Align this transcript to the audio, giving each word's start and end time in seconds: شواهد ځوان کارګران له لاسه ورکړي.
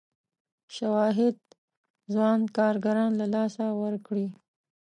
شواهد 0.75 1.35
ځوان 2.13 2.39
کارګران 2.57 3.11
له 3.19 3.25
لاسه 3.35 3.65
ورکړي. 3.83 4.27